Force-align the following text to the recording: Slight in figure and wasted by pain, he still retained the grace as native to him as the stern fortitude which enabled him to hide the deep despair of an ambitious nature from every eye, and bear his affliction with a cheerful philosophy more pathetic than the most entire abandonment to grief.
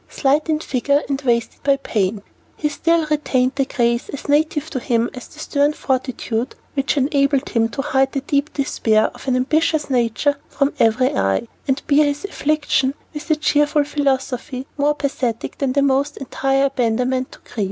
Slight 0.09 0.49
in 0.49 0.57
figure 0.59 1.03
and 1.09 1.21
wasted 1.21 1.61
by 1.61 1.77
pain, 1.77 2.23
he 2.57 2.69
still 2.69 3.05
retained 3.05 3.51
the 3.53 3.65
grace 3.65 4.09
as 4.09 4.27
native 4.27 4.67
to 4.71 4.79
him 4.79 5.11
as 5.13 5.27
the 5.27 5.37
stern 5.37 5.73
fortitude 5.73 6.55
which 6.73 6.97
enabled 6.97 7.49
him 7.49 7.69
to 7.69 7.83
hide 7.83 8.11
the 8.11 8.21
deep 8.21 8.51
despair 8.53 9.11
of 9.13 9.27
an 9.27 9.35
ambitious 9.35 9.91
nature 9.91 10.37
from 10.49 10.73
every 10.79 11.15
eye, 11.15 11.47
and 11.67 11.83
bear 11.85 12.05
his 12.05 12.25
affliction 12.25 12.95
with 13.13 13.29
a 13.29 13.35
cheerful 13.35 13.83
philosophy 13.83 14.65
more 14.75 14.95
pathetic 14.95 15.59
than 15.59 15.73
the 15.73 15.83
most 15.83 16.17
entire 16.17 16.65
abandonment 16.65 17.33
to 17.33 17.39
grief. 17.45 17.57